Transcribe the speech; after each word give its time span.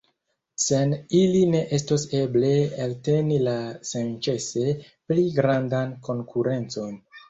Sen 0.61 0.95
ili 1.19 1.41
ne 1.55 1.61
estos 1.79 2.07
eble 2.21 2.51
elteni 2.87 3.39
la 3.51 3.55
senĉese 3.93 4.77
pli 4.89 5.31
grandan 5.41 5.99
konkurencon. 6.13 7.03